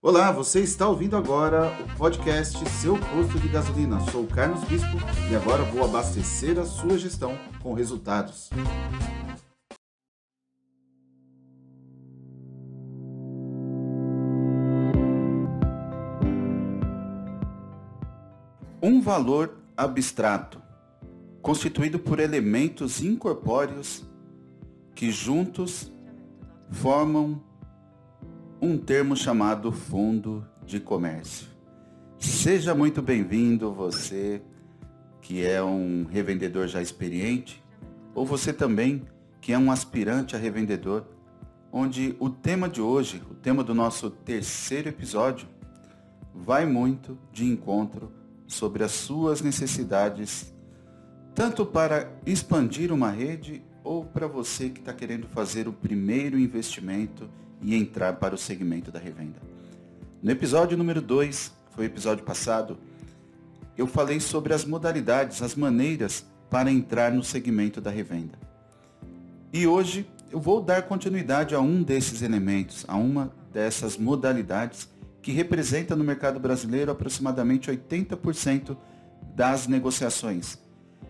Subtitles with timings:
[0.00, 3.98] Olá, você está ouvindo agora o podcast Seu Posto de Gasolina.
[4.12, 4.96] Sou o Carlos Bispo
[5.28, 8.48] e agora vou abastecer a sua gestão com resultados.
[18.80, 20.62] Um valor abstrato,
[21.42, 24.04] constituído por elementos incorpóreos
[24.94, 25.92] que juntos
[26.70, 27.47] formam
[28.60, 31.46] um termo chamado fundo de comércio.
[32.18, 34.42] Seja muito bem-vindo você
[35.22, 37.62] que é um revendedor já experiente
[38.14, 39.04] ou você também
[39.40, 41.04] que é um aspirante a revendedor,
[41.70, 45.46] onde o tema de hoje, o tema do nosso terceiro episódio,
[46.34, 48.12] vai muito de encontro
[48.44, 50.52] sobre as suas necessidades,
[51.32, 57.30] tanto para expandir uma rede ou para você que está querendo fazer o primeiro investimento
[57.62, 59.40] e entrar para o segmento da revenda.
[60.22, 62.78] No episódio número 2, foi o episódio passado,
[63.76, 68.38] eu falei sobre as modalidades, as maneiras para entrar no segmento da revenda.
[69.52, 74.88] E hoje eu vou dar continuidade a um desses elementos, a uma dessas modalidades
[75.22, 78.76] que representa no mercado brasileiro aproximadamente 80%
[79.34, 80.58] das negociações,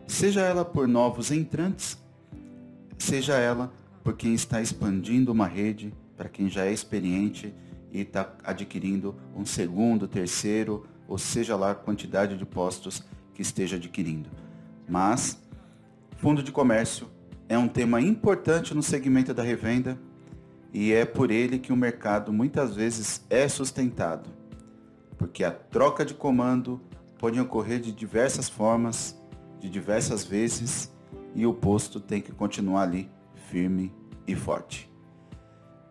[0.07, 1.97] seja ela por novos entrantes,
[2.99, 3.73] seja ela
[4.05, 7.55] por quem está expandindo uma rede para quem já é experiente
[7.93, 13.77] e está adquirindo um segundo, terceiro, ou seja lá a quantidade de postos que esteja
[13.77, 14.29] adquirindo.
[14.89, 15.41] Mas,
[16.17, 17.09] fundo de comércio
[17.49, 19.99] é um tema importante no segmento da revenda
[20.75, 24.29] e é por ele que o mercado muitas vezes é sustentado,
[25.17, 26.81] porque a troca de comando
[27.17, 29.17] pode ocorrer de diversas formas,
[29.61, 30.93] de diversas vezes,
[31.35, 33.09] e o posto tem que continuar ali
[33.51, 33.95] firme
[34.27, 34.88] e forte.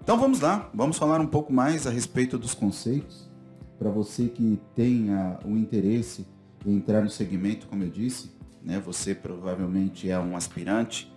[0.08, 3.30] Então vamos lá, vamos falar um pouco mais a respeito dos conceitos.
[3.77, 6.25] Para você que tenha o interesse
[6.66, 8.31] em entrar no segmento, como eu disse,
[8.63, 11.13] né, você provavelmente é um aspirante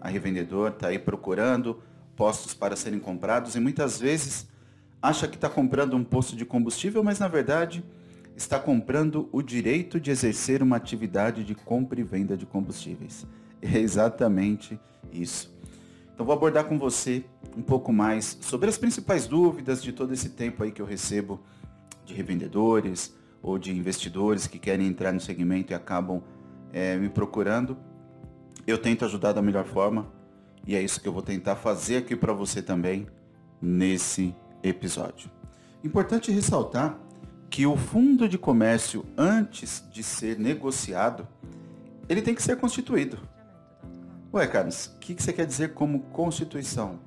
[0.00, 1.80] a revendedor, está aí procurando
[2.16, 4.48] postos para serem comprados e muitas vezes
[5.00, 7.84] acha que está comprando um posto de combustível, mas na verdade
[8.36, 13.24] está comprando o direito de exercer uma atividade de compra e venda de combustíveis.
[13.62, 14.80] É exatamente
[15.12, 15.61] isso.
[16.14, 17.24] Então vou abordar com você
[17.56, 21.40] um pouco mais sobre as principais dúvidas de todo esse tempo aí que eu recebo
[22.04, 26.22] de revendedores ou de investidores que querem entrar no segmento e acabam
[26.72, 27.76] é, me procurando.
[28.66, 30.06] Eu tento ajudar da melhor forma
[30.66, 33.06] e é isso que eu vou tentar fazer aqui para você também
[33.60, 35.30] nesse episódio.
[35.82, 36.98] Importante ressaltar
[37.50, 41.26] que o fundo de comércio, antes de ser negociado,
[42.08, 43.18] ele tem que ser constituído.
[44.34, 47.00] Ué, Carlos, o que, que você quer dizer como constituição?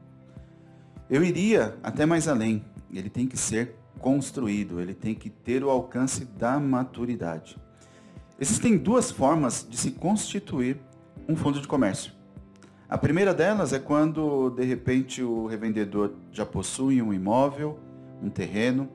[1.10, 2.64] Eu iria até mais além.
[2.94, 7.58] Ele tem que ser construído, ele tem que ter o alcance da maturidade.
[8.40, 10.80] Existem duas formas de se constituir
[11.28, 12.14] um fundo de comércio.
[12.88, 17.80] A primeira delas é quando, de repente, o revendedor já possui um imóvel,
[18.22, 18.88] um terreno,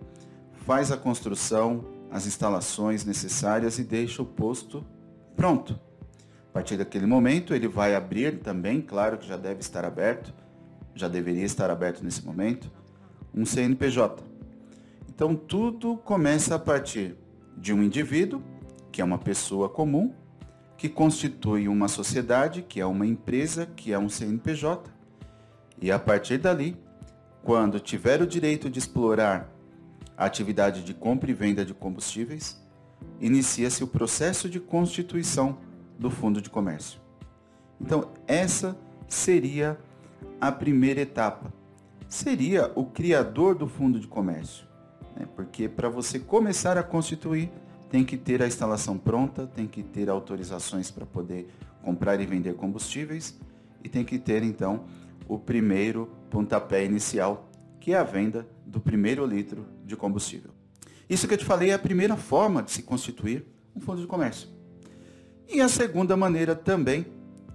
[0.64, 4.86] faz a construção, as instalações necessárias e deixa o posto
[5.34, 5.89] pronto.
[6.50, 10.34] A partir daquele momento, ele vai abrir também, claro que já deve estar aberto,
[10.96, 12.68] já deveria estar aberto nesse momento,
[13.32, 14.20] um CNPJ.
[15.08, 17.14] Então, tudo começa a partir
[17.56, 18.42] de um indivíduo,
[18.90, 20.12] que é uma pessoa comum,
[20.76, 24.90] que constitui uma sociedade, que é uma empresa, que é um CNPJ.
[25.80, 26.76] E a partir dali,
[27.44, 29.48] quando tiver o direito de explorar
[30.16, 32.60] a atividade de compra e venda de combustíveis,
[33.20, 35.69] inicia-se o processo de constituição
[36.00, 36.98] do fundo de comércio.
[37.78, 38.74] Então, essa
[39.06, 39.78] seria
[40.40, 41.52] a primeira etapa.
[42.08, 44.66] Seria o criador do fundo de comércio.
[45.14, 45.28] Né?
[45.36, 47.52] Porque para você começar a constituir,
[47.90, 51.48] tem que ter a instalação pronta, tem que ter autorizações para poder
[51.82, 53.38] comprar e vender combustíveis
[53.84, 54.84] e tem que ter então
[55.28, 60.50] o primeiro pontapé inicial, que é a venda do primeiro litro de combustível.
[61.10, 63.44] Isso que eu te falei é a primeira forma de se constituir
[63.76, 64.59] um fundo de comércio.
[65.52, 67.04] E a segunda maneira também,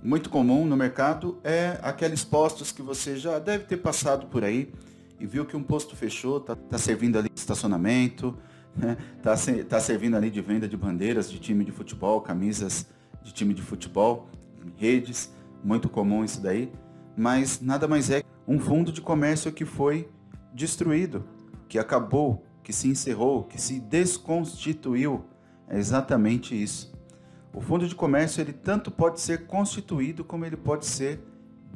[0.03, 4.69] muito comum no mercado, é aqueles postos que você já deve ter passado por aí
[5.17, 8.37] e viu que um posto fechou, está tá servindo ali de estacionamento,
[8.75, 8.97] está né?
[9.23, 9.35] Tá,
[9.69, 12.85] tá servindo ali de venda de bandeiras de time de futebol, camisas
[13.23, 14.27] de time de futebol,
[14.75, 15.31] redes,
[15.63, 16.69] muito comum isso daí,
[17.15, 20.09] mas nada mais é um fundo de comércio que foi
[20.53, 21.23] destruído,
[21.69, 25.23] que acabou, que se encerrou, que se desconstituiu.
[25.67, 26.94] É exatamente isso.
[27.55, 31.21] O fundo de comércio ele tanto pode ser constituído como ele pode ser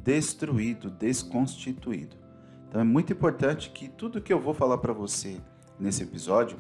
[0.04, 2.18] destruído, desconstituído.
[2.68, 5.40] Então é muito importante que tudo que eu vou falar para você
[5.80, 6.58] nesse episódio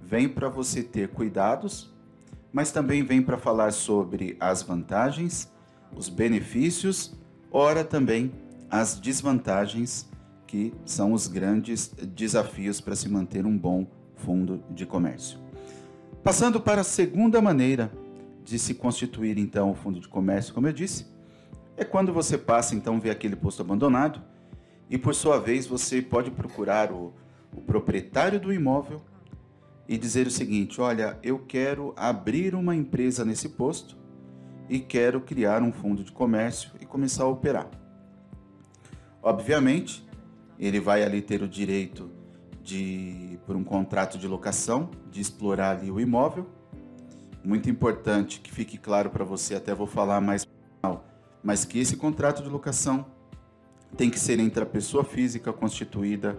[0.00, 1.92] vem para você ter cuidados,
[2.52, 5.52] mas também vem para falar sobre as vantagens,
[5.92, 7.12] os benefícios,
[7.50, 8.30] ora também
[8.70, 10.08] as desvantagens
[10.46, 13.84] que são os grandes desafios para se manter um bom
[14.14, 15.40] fundo de comércio.
[16.22, 17.90] Passando para a segunda maneira
[18.44, 21.06] de se constituir então o fundo de comércio, como eu disse,
[21.76, 24.22] é quando você passa então ver aquele posto abandonado
[24.88, 27.14] e por sua vez você pode procurar o,
[27.52, 29.02] o proprietário do imóvel
[29.88, 33.96] e dizer o seguinte: olha, eu quero abrir uma empresa nesse posto
[34.68, 37.68] e quero criar um fundo de comércio e começar a operar.
[39.22, 40.06] Obviamente,
[40.58, 42.10] ele vai ali ter o direito
[42.62, 46.46] de, por um contrato de locação, de explorar ali o imóvel.
[47.44, 50.46] Muito importante que fique claro para você, até vou falar mais
[51.44, 53.04] mas que esse contrato de locação
[53.98, 56.38] tem que ser entre a pessoa física constituída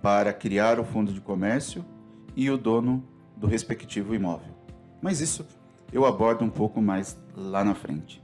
[0.00, 1.84] para criar o fundo de comércio
[2.34, 3.06] e o dono
[3.36, 4.56] do respectivo imóvel.
[5.02, 5.46] Mas isso
[5.92, 8.22] eu abordo um pouco mais lá na frente.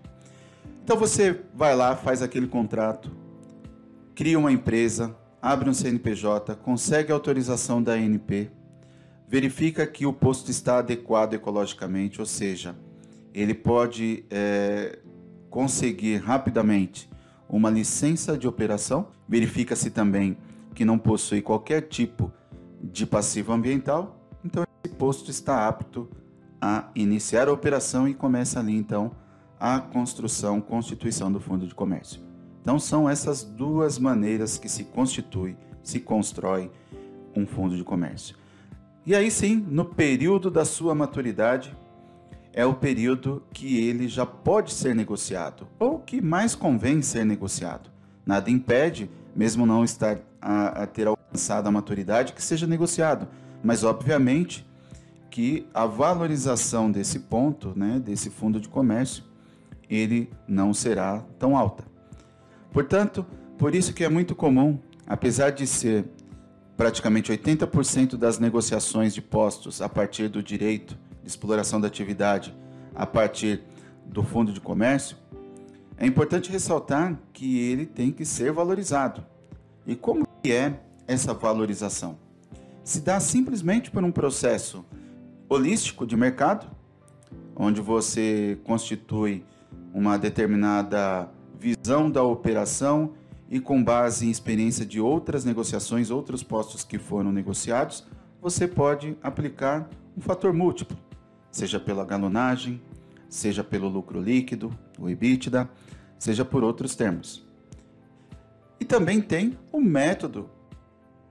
[0.82, 3.10] Então você vai lá, faz aquele contrato,
[4.14, 8.50] cria uma empresa, abre um CNPJ, consegue autorização da ANP,
[9.28, 12.76] verifica que o posto está adequado ecologicamente, ou seja,
[13.34, 14.98] ele pode é,
[15.50, 17.08] conseguir rapidamente
[17.48, 20.36] uma licença de operação, verifica-se também
[20.74, 22.32] que não possui qualquer tipo
[22.82, 26.08] de passivo ambiental, então esse posto está apto
[26.60, 29.10] a iniciar a operação e começa ali então
[29.58, 32.20] a construção, constituição do fundo de comércio.
[32.60, 36.70] Então são essas duas maneiras que se constitui, se constrói
[37.34, 38.36] um fundo de comércio.
[39.06, 41.72] E aí sim, no período da sua maturidade,
[42.52, 47.88] é o período que ele já pode ser negociado, ou que mais convém ser negociado.
[48.26, 53.28] Nada impede, mesmo não estar a, a ter alcançado a maturidade, que seja negociado.
[53.62, 54.66] Mas, obviamente,
[55.30, 59.22] que a valorização desse ponto, né, desse fundo de comércio,
[59.88, 61.84] ele não será tão alta.
[62.72, 63.24] Portanto,
[63.56, 66.06] por isso que é muito comum, apesar de ser
[66.76, 72.54] praticamente 80% das negociações de postos a partir do direito de exploração da atividade
[72.94, 73.62] a partir
[74.04, 75.16] do fundo de comércio,
[75.98, 79.24] é importante ressaltar que ele tem que ser valorizado.
[79.86, 80.74] E como é
[81.06, 82.18] essa valorização?
[82.84, 84.84] Se dá simplesmente por um processo
[85.48, 86.66] holístico de mercado,
[87.54, 89.44] onde você constitui
[89.92, 93.14] uma determinada visão da operação
[93.50, 98.06] e com base em experiência de outras negociações, outros postos que foram negociados,
[98.40, 100.96] você pode aplicar um fator múltiplo
[101.56, 102.82] seja pela galonagem,
[103.30, 105.66] seja pelo lucro líquido, o EBITDA,
[106.18, 107.46] seja por outros termos.
[108.78, 110.50] E também tem o método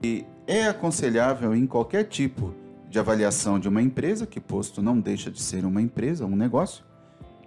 [0.02, 2.56] que é aconselhável em qualquer tipo
[2.90, 6.84] de avaliação de uma empresa, que posto não deixa de ser uma empresa, um negócio,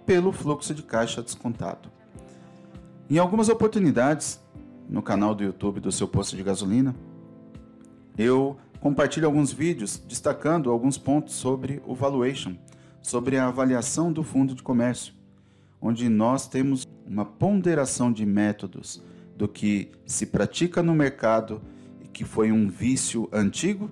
[0.05, 1.91] pelo fluxo de caixa descontado.
[3.09, 4.39] Em algumas oportunidades,
[4.89, 6.95] no canal do YouTube do seu posto de gasolina,
[8.17, 12.55] eu compartilho alguns vídeos destacando alguns pontos sobre o valuation,
[13.01, 15.13] sobre a avaliação do fundo de comércio,
[15.79, 19.01] onde nós temos uma ponderação de métodos
[19.37, 21.61] do que se pratica no mercado
[22.01, 23.89] e que foi um vício antigo,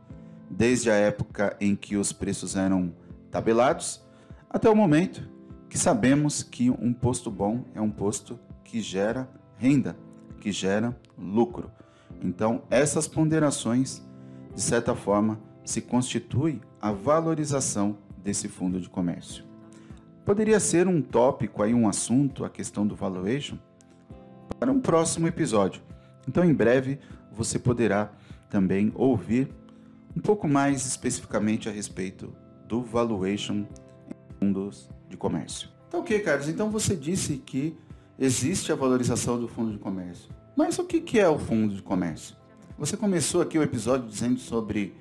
[0.50, 2.94] desde a época em que os preços eram
[3.32, 4.02] tabelados,
[4.50, 5.30] até o momento
[5.70, 9.98] que sabemos que um posto bom é um posto que gera renda,
[10.48, 11.70] que gera lucro.
[12.24, 14.02] Então, essas ponderações
[14.58, 19.44] de certa forma, se constitui a valorização desse fundo de comércio.
[20.26, 23.58] Poderia ser um tópico aí, um assunto, a questão do valuation,
[24.58, 25.82] para um próximo episódio.
[26.28, 26.98] Então, em breve,
[27.32, 28.10] você poderá
[28.50, 29.54] também ouvir
[30.16, 32.34] um pouco mais especificamente a respeito
[32.68, 33.66] do valuation
[34.10, 35.70] em fundos de comércio.
[35.90, 36.48] Então, ok, Carlos.
[36.48, 37.78] Então, você disse que
[38.20, 40.30] existe a valorização do fundo de comércio.
[40.56, 42.36] Mas o que é o fundo de comércio?
[42.78, 44.96] Você começou aqui o episódio dizendo sobre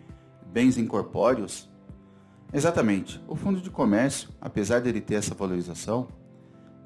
[0.53, 1.69] bens incorpóreos.
[2.53, 3.21] Exatamente.
[3.27, 6.09] O fundo de comércio, apesar dele ter essa valorização,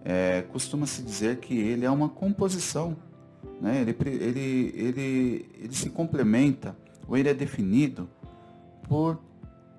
[0.04, 2.96] é, costuma-se dizer que ele é uma composição.
[3.60, 3.82] Né?
[3.82, 8.08] Ele, ele, ele, ele se complementa, ou ele é definido
[8.88, 9.20] por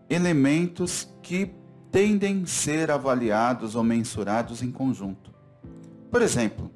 [0.10, 1.52] elementos que
[1.92, 5.31] tendem a ser avaliados ou mensurados em conjunto.
[6.12, 6.70] Por exemplo,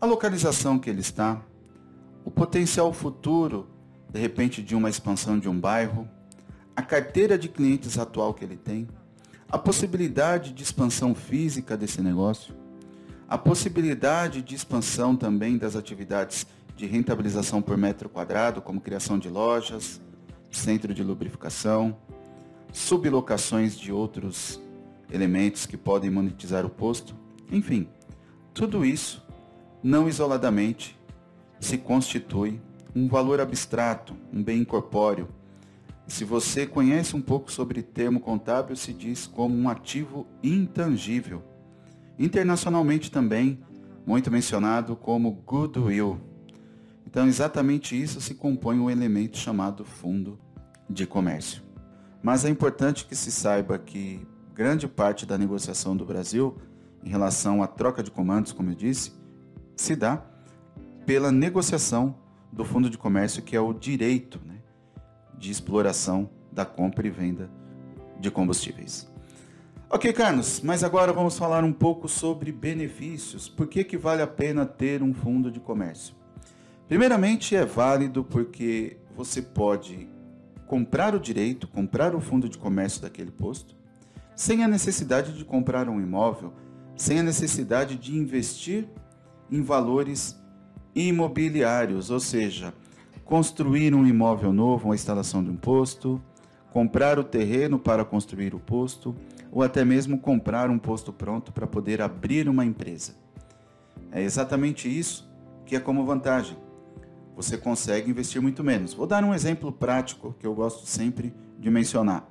[0.00, 1.42] a localização que ele está,
[2.24, 3.68] o potencial futuro,
[4.08, 6.08] de repente, de uma expansão de um bairro,
[6.74, 8.88] a carteira de clientes atual que ele tem,
[9.46, 12.54] a possibilidade de expansão física desse negócio,
[13.28, 19.28] a possibilidade de expansão também das atividades de rentabilização por metro quadrado, como criação de
[19.28, 20.00] lojas,
[20.50, 21.94] centro de lubrificação,
[22.72, 24.58] sublocações de outros
[25.10, 27.14] elementos que podem monetizar o posto,
[27.52, 27.86] enfim,
[28.56, 29.22] tudo isso,
[29.82, 30.98] não isoladamente,
[31.60, 32.58] se constitui
[32.94, 35.28] um valor abstrato, um bem incorpóreo.
[36.06, 41.42] Se você conhece um pouco sobre termo contábil, se diz como um ativo intangível.
[42.18, 43.60] Internacionalmente também,
[44.06, 46.18] muito mencionado como goodwill.
[47.06, 50.38] Então, exatamente isso se compõe um elemento chamado fundo
[50.88, 51.62] de comércio.
[52.22, 56.56] Mas é importante que se saiba que grande parte da negociação do Brasil
[57.06, 59.12] em relação à troca de comandos, como eu disse,
[59.76, 60.20] se dá
[61.06, 62.16] pela negociação
[62.52, 64.56] do fundo de comércio, que é o direito né,
[65.38, 67.48] de exploração da compra e venda
[68.18, 69.08] de combustíveis.
[69.88, 73.48] Ok, Carlos, mas agora vamos falar um pouco sobre benefícios.
[73.48, 76.12] Por que, que vale a pena ter um fundo de comércio?
[76.88, 80.08] Primeiramente, é válido porque você pode
[80.66, 83.76] comprar o direito, comprar o fundo de comércio daquele posto,
[84.34, 86.52] sem a necessidade de comprar um imóvel,
[86.96, 88.88] sem a necessidade de investir
[89.50, 90.36] em valores
[90.94, 92.72] imobiliários, ou seja,
[93.24, 96.20] construir um imóvel novo, uma instalação de um posto,
[96.72, 99.14] comprar o terreno para construir o posto,
[99.52, 103.14] ou até mesmo comprar um posto pronto para poder abrir uma empresa.
[104.10, 105.30] É exatamente isso
[105.64, 106.56] que é como vantagem.
[107.34, 108.94] Você consegue investir muito menos.
[108.94, 112.26] Vou dar um exemplo prático que eu gosto sempre de mencionar.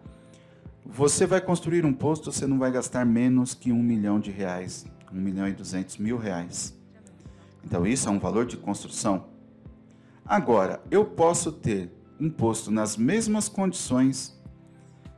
[0.88, 4.86] Você vai construir um posto, você não vai gastar menos que um milhão de reais,
[5.12, 6.77] um milhão e duzentos mil reais.
[7.63, 9.25] Então isso é um valor de construção.
[10.24, 14.39] Agora, eu posso ter um posto nas mesmas condições,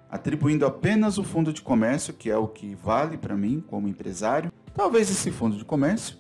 [0.10, 4.52] atribuindo apenas o fundo de comércio, que é o que vale para mim como empresário.
[4.74, 6.18] Talvez esse fundo de comércio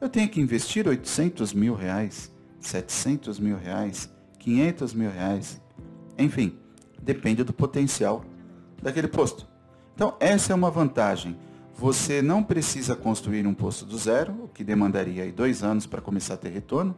[0.00, 5.62] eu tenha que investir 800 mil reais, 700 mil reais, 500 mil reais.
[6.18, 6.58] Enfim,
[7.00, 8.24] depende do potencial
[8.82, 9.46] daquele posto.
[9.94, 11.36] Então, essa é uma vantagem.
[11.74, 16.00] Você não precisa construir um posto do zero, o que demandaria aí dois anos para
[16.00, 16.96] começar a ter retorno.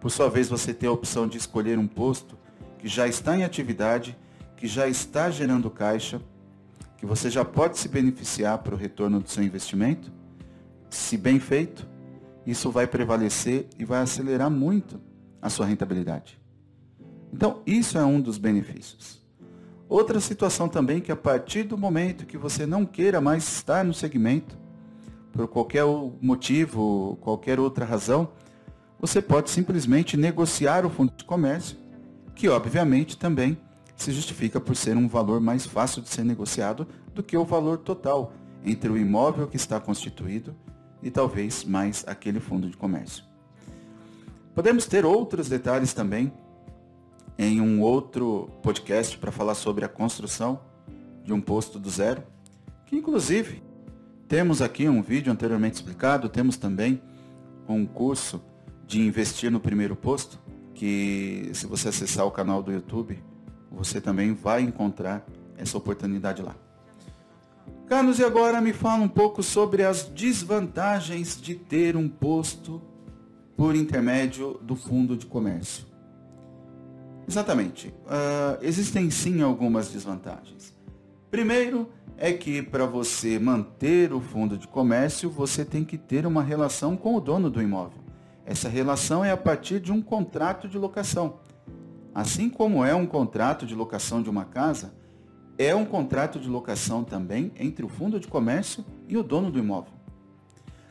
[0.00, 2.38] Por sua vez, você tem a opção de escolher um posto
[2.78, 4.16] que já está em atividade,
[4.56, 6.20] que já está gerando caixa,
[6.96, 10.12] que você já pode se beneficiar para o retorno do seu investimento.
[10.88, 11.86] Se bem feito,
[12.46, 15.00] isso vai prevalecer e vai acelerar muito
[15.40, 16.40] a sua rentabilidade.
[17.32, 19.19] Então, isso é um dos benefícios.
[19.90, 23.92] Outra situação também que a partir do momento que você não queira mais estar no
[23.92, 24.56] segmento,
[25.32, 25.84] por qualquer
[26.22, 28.28] motivo, qualquer outra razão,
[29.00, 31.76] você pode simplesmente negociar o fundo de comércio,
[32.36, 33.58] que obviamente também
[33.96, 37.78] se justifica por ser um valor mais fácil de ser negociado do que o valor
[37.78, 38.32] total
[38.64, 40.54] entre o imóvel que está constituído
[41.02, 43.24] e talvez mais aquele fundo de comércio.
[44.54, 46.32] Podemos ter outros detalhes também
[47.42, 50.60] em um outro podcast para falar sobre a construção
[51.24, 52.22] de um posto do zero,
[52.84, 53.62] que inclusive
[54.28, 57.00] temos aqui um vídeo anteriormente explicado, temos também
[57.66, 58.42] um curso
[58.86, 60.38] de investir no primeiro posto,
[60.74, 63.18] que se você acessar o canal do YouTube,
[63.70, 66.54] você também vai encontrar essa oportunidade lá.
[67.86, 72.82] Carlos, e agora me fala um pouco sobre as desvantagens de ter um posto
[73.56, 75.89] por intermédio do fundo de comércio.
[77.30, 77.94] Exatamente.
[78.06, 80.74] Uh, existem sim algumas desvantagens.
[81.30, 86.42] Primeiro é que para você manter o fundo de comércio, você tem que ter uma
[86.42, 88.00] relação com o dono do imóvel.
[88.44, 91.38] Essa relação é a partir de um contrato de locação.
[92.12, 94.92] Assim como é um contrato de locação de uma casa,
[95.56, 99.58] é um contrato de locação também entre o fundo de comércio e o dono do
[99.60, 99.92] imóvel.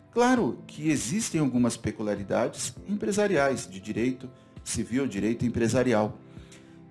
[0.10, 4.30] Claro que existem algumas peculiaridades empresariais de direito
[4.64, 6.18] civil, direito empresarial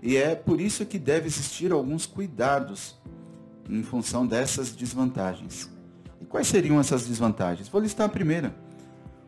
[0.03, 2.97] e é por isso que deve existir alguns cuidados
[3.69, 5.71] em função dessas desvantagens.
[6.21, 7.69] E quais seriam essas desvantagens?
[7.69, 8.55] Vou listar a primeira.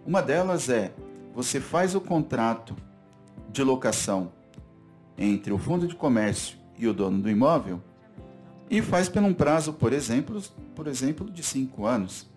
[0.06, 0.92] Uma delas é
[1.34, 2.74] você faz o contrato
[3.52, 4.32] de locação
[5.16, 7.82] entre o fundo de comércio e o dono do imóvel
[8.70, 10.40] e faz por um prazo, por exemplo,
[10.74, 12.28] por exemplo, de cinco anos.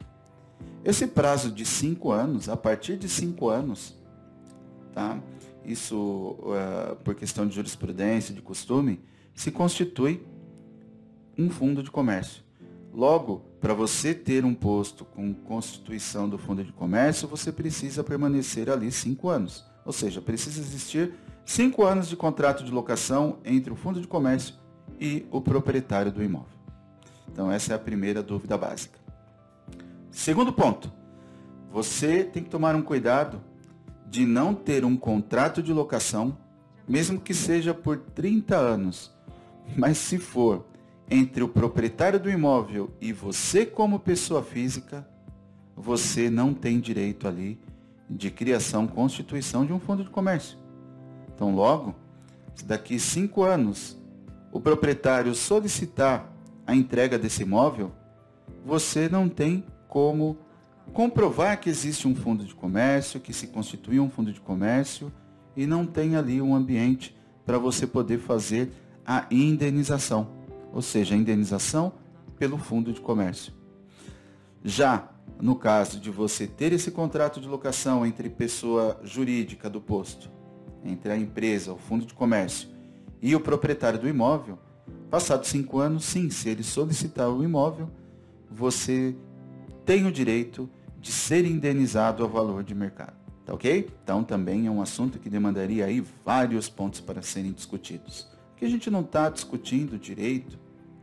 [0.83, 3.95] Esse prazo de cinco anos, a partir de cinco anos,
[4.93, 5.19] tá?
[5.65, 8.99] Isso uh, por questão de jurisprudência, de costume,
[9.33, 10.25] se constitui
[11.37, 12.43] um fundo de comércio.
[12.93, 18.69] Logo, para você ter um posto com constituição do fundo de comércio, você precisa permanecer
[18.69, 19.65] ali cinco anos.
[19.83, 24.55] Ou seja, precisa existir cinco anos de contrato de locação entre o fundo de comércio
[24.99, 26.53] e o proprietário do imóvel.
[27.31, 28.99] Então, essa é a primeira dúvida básica.
[30.11, 30.91] Segundo ponto,
[31.71, 33.41] você tem que tomar um cuidado
[34.13, 36.37] de não ter um contrato de locação,
[36.87, 39.11] mesmo que seja por 30 anos,
[39.75, 40.67] Mas se for
[41.09, 45.07] entre o proprietário do imóvel e você como pessoa física,
[45.75, 47.59] você não tem direito ali
[48.07, 50.59] de criação, constituição de um fundo de comércio.
[51.33, 51.95] Então, logo,
[52.53, 53.99] se daqui cinco anos
[54.51, 56.31] o proprietário solicitar
[56.67, 57.91] a entrega desse imóvel,
[58.63, 60.37] você não tem como
[60.93, 65.11] comprovar que existe um fundo de comércio, que se constitui um fundo de comércio
[65.57, 68.71] e não tem ali um ambiente para você poder fazer
[69.05, 70.29] a indenização,
[70.71, 71.93] ou seja, a indenização
[72.37, 73.51] pelo fundo de comércio.
[74.63, 75.09] Já
[75.41, 80.29] no caso de você ter esse contrato de locação entre pessoa jurídica do posto,
[80.85, 82.69] entre a empresa, o fundo de comércio
[83.21, 84.59] e o proprietário do imóvel,
[85.09, 87.89] passados cinco anos, sim, se ele solicitar o imóvel,
[88.49, 89.15] você
[89.85, 93.13] tem o direito de ser indenizado ao valor de mercado.
[93.45, 93.89] Tá ok?
[94.03, 98.27] Então também é um assunto que demandaria aí vários pontos para serem discutidos.
[98.55, 100.57] Que a gente não está discutindo direito,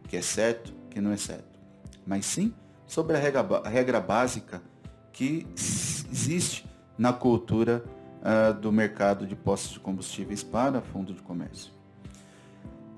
[0.09, 1.61] que é certo, que não é certo.
[2.07, 2.54] Mas sim
[2.87, 4.62] sobre a regra, a regra básica
[5.12, 6.66] que existe
[6.99, 7.85] na cultura
[8.21, 11.73] uh, do mercado de postos de combustíveis para fundo de comércio.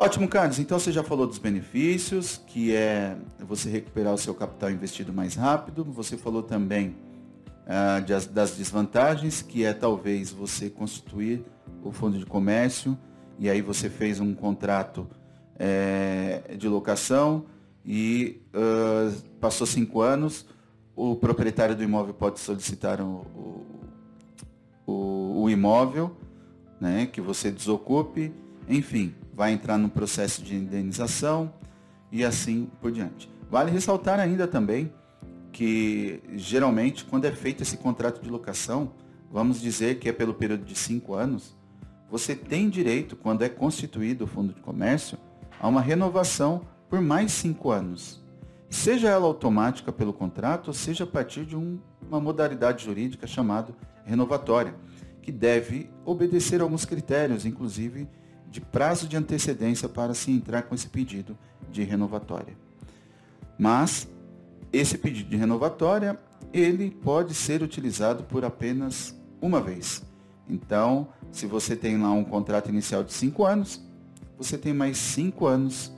[0.02, 0.58] Ótimo, Carlos.
[0.58, 5.36] Então você já falou dos benefícios, que é você recuperar o seu capital investido mais
[5.36, 5.84] rápido.
[5.84, 6.96] Você falou também
[7.68, 11.44] uh, de, das desvantagens, que é talvez você constituir
[11.84, 12.98] o fundo de comércio
[13.38, 15.08] e aí você fez um contrato
[15.56, 17.44] é, de locação
[17.86, 20.44] e uh, passou cinco anos,
[20.96, 23.24] o proprietário do imóvel pode solicitar o,
[24.84, 26.16] o, o imóvel,
[26.80, 28.34] né, que você desocupe,
[28.68, 31.52] enfim, vai entrar no processo de indenização
[32.10, 33.30] e assim por diante.
[33.50, 34.92] Vale ressaltar ainda também
[35.52, 38.92] que geralmente quando é feito esse contrato de locação,
[39.30, 41.56] vamos dizer que é pelo período de cinco anos,
[42.10, 45.16] você tem direito, quando é constituído o fundo de comércio,
[45.58, 48.22] a uma renovação por mais cinco anos.
[48.68, 53.74] Seja ela automática pelo contrato, ou seja a partir de um, uma modalidade jurídica chamada
[54.04, 54.74] renovatória,
[55.22, 58.06] que deve obedecer a alguns critérios, inclusive
[58.52, 61.36] de prazo de antecedência para se entrar com esse pedido
[61.70, 62.54] de renovatória.
[63.58, 64.06] Mas
[64.70, 66.20] esse pedido de renovatória,
[66.52, 70.04] ele pode ser utilizado por apenas uma vez.
[70.46, 73.82] Então, se você tem lá um contrato inicial de cinco anos,
[74.36, 75.90] você tem mais cinco anos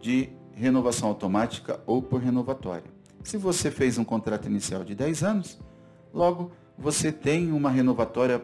[0.00, 2.90] de renovação automática ou por renovatória.
[3.22, 5.58] Se você fez um contrato inicial de 10 anos,
[6.12, 8.42] logo você tem uma renovatória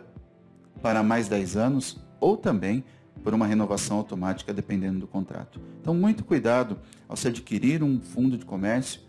[0.81, 2.85] para mais 10 anos ou também
[3.27, 5.61] por uma renovação automática, dependendo do contrato.
[5.81, 9.01] Então, muito cuidado ao se adquirir um fundo de comércio.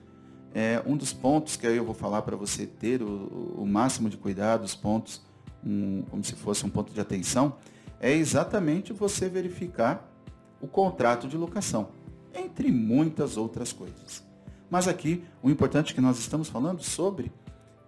[0.55, 4.09] É um dos pontos que aí eu vou falar para você ter o, o, máximo
[4.09, 5.21] de cuidado, os pontos,
[5.63, 7.57] um, como se fosse um ponto de atenção,
[7.99, 10.11] é exatamente você verificar
[10.59, 11.89] o contrato de locação,
[12.33, 14.23] entre muitas outras coisas.
[14.67, 17.31] Mas aqui, o importante é que nós estamos falando sobre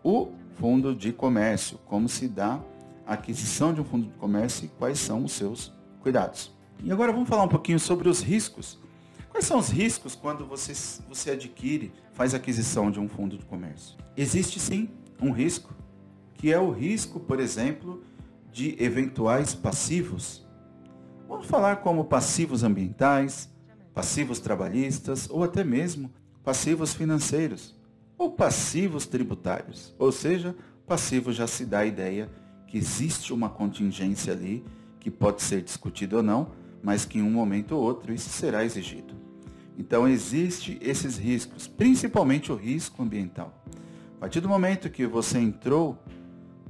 [0.04, 0.28] o
[0.60, 2.62] fundo de comércio, como se dá
[3.08, 6.52] a aquisição de um fundo de comércio e quais são os seus cuidados.
[6.84, 8.80] E agora vamos falar um pouquinho sobre os riscos.
[9.30, 10.74] Quais são os riscos quando você,
[11.08, 13.98] você adquire, faz aquisição de um fundo de comércio?
[14.18, 14.90] Existe sim
[15.22, 15.74] um risco,
[16.34, 18.04] que é o risco, por exemplo,
[18.52, 20.48] de eventuais passivos.
[21.28, 23.50] Vamos falar como passivos ambientais,
[23.94, 26.12] passivos trabalhistas ou até mesmo
[26.44, 27.76] passivos financeiros
[28.18, 29.94] ou passivos tributários.
[30.00, 30.56] Ou seja,
[30.88, 32.30] passivo já se dá a ideia
[32.68, 34.64] que existe uma contingência ali
[35.10, 38.64] que pode ser discutido ou não, mas que em um momento ou outro isso será
[38.64, 39.16] exigido.
[39.78, 43.64] Então existe esses riscos, principalmente o risco ambiental.
[44.18, 45.98] A partir do momento que você entrou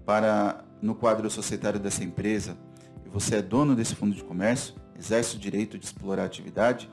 [0.06, 2.58] para no quadro societário dessa empresa
[3.06, 6.90] e você é dono desse fundo de comércio, exerce o direito de explorar a atividade,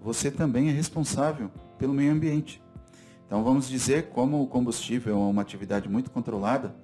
[0.00, 2.62] você também é responsável pelo meio ambiente.
[3.26, 6.74] Então vamos dizer, como o combustível é uma atividade muito controlada,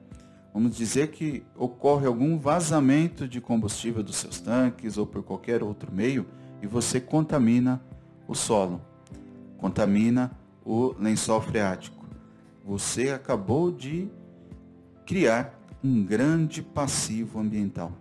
[0.54, 5.92] vamos dizer que ocorre algum vazamento de combustível dos seus tanques ou por qualquer outro
[5.92, 6.24] meio
[6.62, 7.82] e você contamina
[8.28, 8.80] o solo,
[9.58, 10.30] contamina
[10.64, 12.06] o lençol freático.
[12.64, 14.08] Você acabou de
[15.04, 17.92] criar um grande passivo ambiental,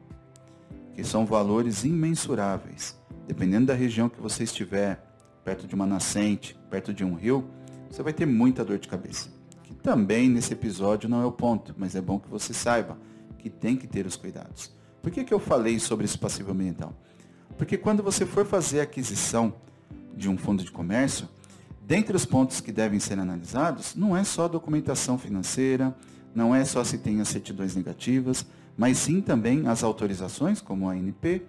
[0.93, 2.97] que são valores imensuráveis.
[3.27, 5.03] Dependendo da região que você estiver,
[5.43, 7.45] perto de uma nascente, perto de um rio,
[7.89, 11.95] você vai ter muita dor de cabeça também nesse episódio não é o ponto, mas
[11.95, 12.97] é bom que você saiba
[13.37, 14.71] que tem que ter os cuidados.
[15.01, 16.93] Por que, que eu falei sobre esse passivo ambiental?
[17.57, 19.53] Porque quando você for fazer a aquisição
[20.15, 21.27] de um fundo de comércio,
[21.85, 25.95] dentre os pontos que devem ser analisados, não é só a documentação financeira,
[26.33, 28.45] não é só se tem as certidões negativas,
[28.77, 31.43] mas sim também as autorizações, como a ANP,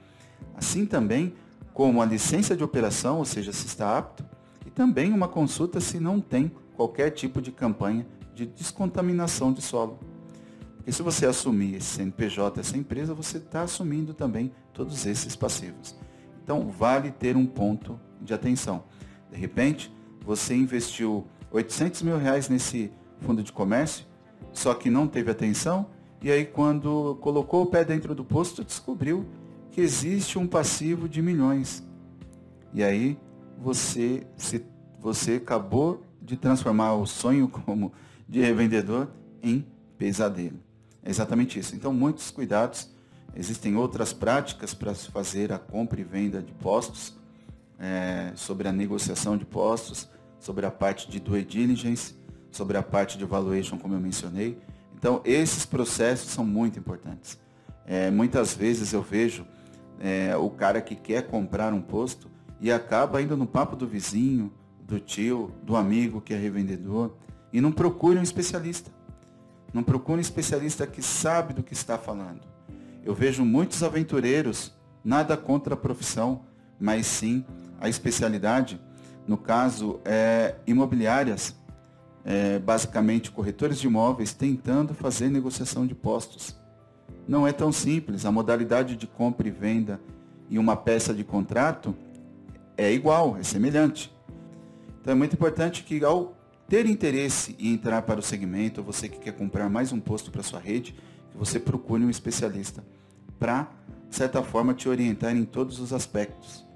[0.57, 1.33] assim também
[1.73, 4.25] como a licença de operação, ou seja, se está apto,
[4.67, 9.99] e também uma consulta se não tem qualquer tipo de campanha de descontaminação de solo.
[10.77, 15.97] Porque se você assumir esse CNPJ, essa empresa, você está assumindo também todos esses passivos.
[16.43, 18.85] Então, vale ter um ponto de atenção.
[19.31, 19.91] De repente,
[20.25, 24.05] você investiu 800 mil reais nesse fundo de comércio,
[24.53, 25.87] só que não teve atenção,
[26.21, 29.27] e aí quando colocou o pé dentro do posto, descobriu
[29.71, 31.87] que existe um passivo de milhões.
[32.73, 33.19] E aí
[33.59, 34.65] você, se,
[34.99, 37.93] você acabou de transformar o sonho como
[38.29, 39.09] de revendedor
[39.43, 39.65] em
[39.99, 40.59] pesadelo.
[41.03, 41.77] É exatamente isso.
[41.77, 42.93] Então, muitos cuidados.
[43.37, 47.17] Existem outras práticas para se fazer a compra e venda de postos,
[47.81, 50.09] é, sobre a negociação de postos,
[50.39, 52.15] sobre a parte de due diligence,
[52.53, 54.57] sobre a parte de valuation, como eu mencionei.
[54.97, 57.39] Então, esses processos são muito importantes.
[57.85, 59.45] É, muitas vezes eu vejo
[59.99, 64.53] é, o cara que quer comprar um posto e acaba indo no papo do vizinho,
[64.87, 67.17] do tio, do amigo que é revendedor
[67.53, 68.91] e não procura um especialista.
[69.73, 72.41] Não procura um especialista que sabe do que está falando.
[73.05, 74.73] Eu vejo muitos aventureiros,
[75.05, 76.43] nada contra a profissão,
[76.79, 77.45] mas sim
[77.81, 78.81] a especialidade,
[79.27, 81.57] no caso, é, imobiliárias,
[82.25, 86.57] é, basicamente corretores de imóveis, tentando fazer negociação de postos.
[87.27, 88.25] Não é tão simples.
[88.25, 90.01] A modalidade de compra e venda
[90.49, 91.97] e uma peça de contrato
[92.77, 94.14] é igual, é semelhante.
[95.05, 96.35] Então é muito importante que ao
[96.67, 100.43] ter interesse em entrar para o segmento, você que quer comprar mais um posto para
[100.43, 100.95] sua rede,
[101.31, 102.83] que você procure um especialista
[103.39, 103.71] para,
[104.09, 106.67] de certa forma, te orientar em todos os aspectos.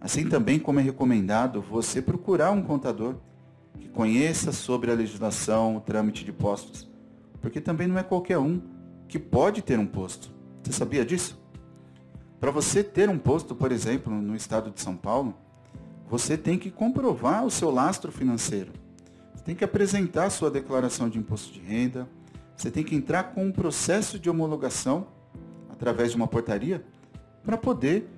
[0.00, 3.14] Assim também como é recomendado você procurar um contador
[3.78, 6.90] que conheça sobre a legislação, o trâmite de postos,
[7.40, 8.60] porque também não é qualquer um
[9.06, 10.32] que pode ter um posto.
[10.64, 11.40] Você sabia disso?
[12.40, 15.36] Para você ter um posto, por exemplo, no estado de São Paulo,
[16.10, 18.72] você tem que comprovar o seu lastro financeiro.
[19.32, 22.08] Você tem que apresentar a sua declaração de imposto de renda.
[22.56, 25.06] Você tem que entrar com um processo de homologação
[25.70, 26.84] através de uma portaria
[27.44, 28.08] para poder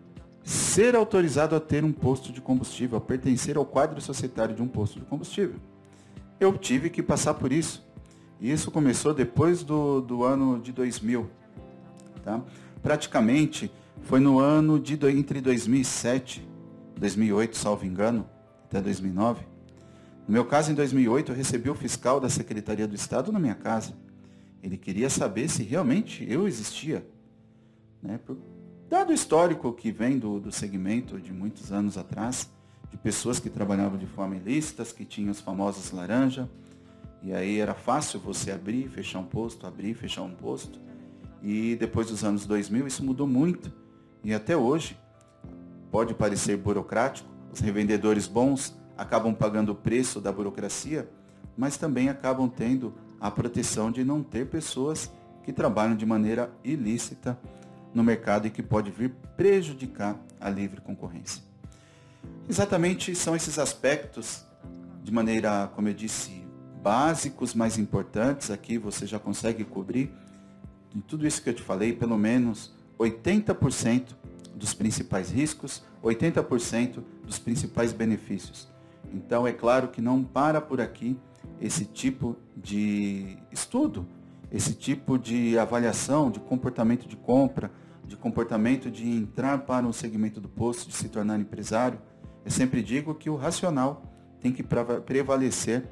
[0.42, 4.68] ser autorizado a ter um posto de combustível, a pertencer ao quadro societário de um
[4.68, 5.56] posto de combustível.
[6.40, 7.86] Eu tive que passar por isso.
[8.40, 11.28] E isso começou depois do, do ano de 2000.
[12.24, 12.42] Tá?
[12.82, 16.51] Praticamente foi no ano de entre 2007
[17.02, 18.24] 2008, salvo engano,
[18.64, 19.44] até 2009.
[20.26, 23.56] No meu caso, em 2008, eu recebi o fiscal da Secretaria do Estado na minha
[23.56, 23.92] casa.
[24.62, 27.04] Ele queria saber se realmente eu existia.
[28.00, 28.20] Né?
[28.88, 32.48] Dado o histórico que vem do, do segmento de muitos anos atrás,
[32.88, 36.48] de pessoas que trabalhavam de forma ilícita, que tinham os famosos laranja,
[37.20, 40.78] e aí era fácil você abrir, fechar um posto, abrir, fechar um posto.
[41.42, 43.72] E depois dos anos 2000 isso mudou muito.
[44.22, 44.96] E até hoje
[45.92, 51.06] pode parecer burocrático, os revendedores bons acabam pagando o preço da burocracia,
[51.54, 55.12] mas também acabam tendo a proteção de não ter pessoas
[55.44, 57.38] que trabalham de maneira ilícita
[57.92, 61.42] no mercado e que pode vir prejudicar a livre concorrência.
[62.48, 64.46] Exatamente são esses aspectos,
[65.02, 66.42] de maneira, como eu disse,
[66.82, 70.10] básicos, mais importantes, aqui você já consegue cobrir,
[70.90, 74.21] de tudo isso que eu te falei, pelo menos 80%
[74.62, 78.68] dos principais riscos, 80% dos principais benefícios.
[79.12, 81.18] Então é claro que não para por aqui
[81.60, 84.06] esse tipo de estudo,
[84.52, 87.72] esse tipo de avaliação de comportamento de compra,
[88.06, 91.98] de comportamento de entrar para um segmento do posto, de se tornar empresário.
[92.44, 94.04] Eu sempre digo que o racional
[94.40, 95.88] tem que prevalecer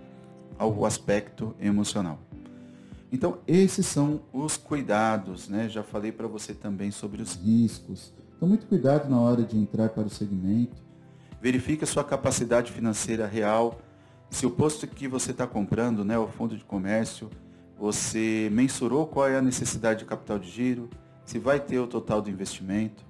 [0.57, 2.21] ao aspecto emocional.
[3.11, 5.69] Então, esses são os cuidados, né?
[5.69, 9.91] Já falei para você também sobre os riscos, então, muito cuidado na hora de entrar
[9.91, 10.83] para o segmento.
[11.43, 13.79] Verifique a sua capacidade financeira real.
[14.31, 17.29] Se o posto que você está comprando, né, o fundo de comércio,
[17.79, 20.89] você mensurou qual é a necessidade de capital de giro,
[21.23, 23.05] se vai ter o total do investimento.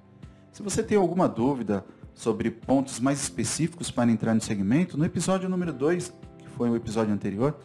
[0.51, 5.47] Se você tem alguma dúvida sobre pontos mais específicos para entrar no segmento, no episódio
[5.47, 7.57] número 2, que foi o episódio anterior,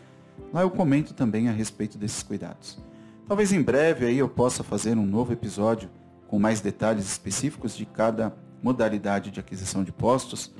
[0.53, 2.79] lá eu comento também a respeito desses cuidados.
[3.27, 5.91] Talvez em breve aí eu possa fazer um novo episódio
[6.29, 10.53] com mais detalhes específicos de cada modalidade de aquisição de postos.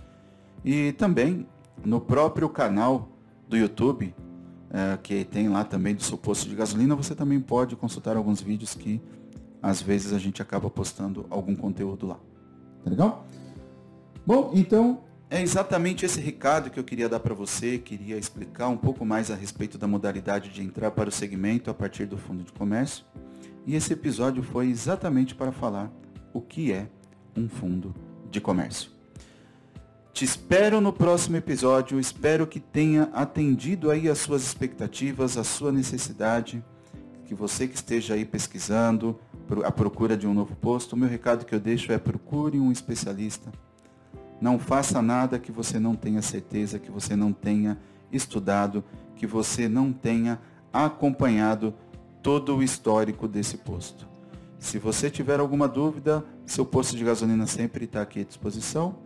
[0.65, 1.47] E também
[1.85, 3.09] no próprio canal
[3.49, 4.15] do YouTube,
[4.71, 8.41] é, que tem lá também do seu posto de gasolina, você também pode consultar alguns
[8.41, 9.01] vídeos que
[9.63, 12.19] às vezes a gente acaba postando algum conteúdo lá.
[12.85, 13.27] Tá legal?
[14.27, 18.77] Bom, então é exatamente esse recado que eu queria dar para você, queria explicar um
[18.77, 22.45] pouco mais a respeito da modalidade de entrar para o segmento a partir do fundo
[22.45, 23.05] de comércio.
[23.67, 25.91] E esse episódio foi exatamente para falar
[26.33, 26.89] o que é
[27.37, 27.93] um fundo
[28.31, 28.93] de comércio.
[30.13, 35.73] Te espero no próximo episódio, espero que tenha atendido aí as suas expectativas, a sua
[35.73, 36.65] necessidade,
[37.25, 39.19] que você que esteja aí pesquisando,
[39.65, 42.71] à procura de um novo posto, o meu recado que eu deixo é procure um
[42.71, 43.51] especialista.
[44.41, 47.77] Não faça nada que você não tenha certeza, que você não tenha
[48.13, 48.85] estudado,
[49.17, 50.41] que você não tenha
[50.73, 51.75] acompanhado
[52.27, 54.05] todo o histórico desse posto.
[54.59, 58.97] Se você tiver alguma dúvida, seu posto de gasolina sempre está aqui à disposição.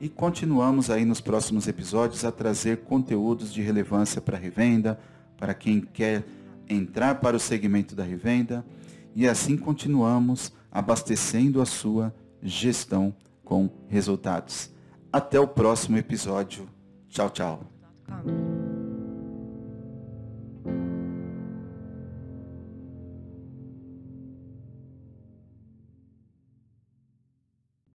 [0.00, 4.96] E continuamos aí nos próximos episódios a trazer conteúdos de relevância para revenda,
[5.36, 6.24] para quem quer
[6.68, 8.64] entrar para o segmento da revenda.
[9.12, 13.12] E assim continuamos abastecendo a sua gestão
[13.44, 14.70] com resultados.
[15.12, 16.68] Até o próximo episódio.
[17.08, 18.57] Tchau, tchau.